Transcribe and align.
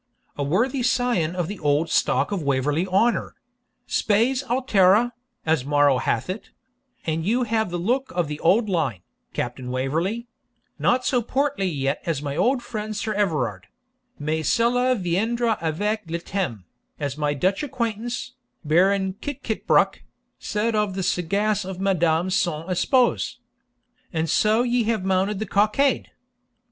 A 0.35 0.41
worthy 0.41 0.81
scion 0.81 1.35
of 1.35 1.47
the 1.47 1.59
old 1.59 1.91
stock 1.91 2.31
of 2.31 2.41
Waverley 2.41 2.87
Honour 2.87 3.35
spes 3.85 4.43
altera, 4.49 5.13
as 5.45 5.63
Maro 5.63 5.99
hath 5.99 6.27
it 6.27 6.49
and 7.05 7.23
you 7.23 7.43
have 7.43 7.69
the 7.69 7.77
look 7.77 8.11
of 8.15 8.27
the 8.27 8.39
old 8.39 8.67
line, 8.67 9.01
Captain 9.33 9.69
Waverley; 9.69 10.25
not 10.79 11.05
so 11.05 11.21
portly 11.21 11.67
yet 11.67 12.01
as 12.07 12.19
my 12.19 12.35
old 12.35 12.63
friend 12.63 12.95
Sir 12.97 13.13
Everard 13.13 13.67
mais 14.17 14.49
cela 14.51 14.95
viendra 14.95 15.55
avec 15.61 16.09
le 16.09 16.17
tems, 16.17 16.63
as 16.99 17.15
my 17.15 17.35
Dutch 17.35 17.61
acquaintance, 17.61 18.31
Baron 18.65 19.13
Kikkitbroeck, 19.21 19.97
said 20.39 20.73
of 20.73 20.95
the 20.95 21.03
sagesse 21.03 21.63
of 21.63 21.79
Madame 21.79 22.31
son 22.31 22.67
epouse. 22.67 23.37
And 24.11 24.27
so 24.27 24.63
ye 24.63 24.81
have 24.85 25.05
mounted 25.05 25.37
the 25.37 25.45
cockade? 25.45 26.09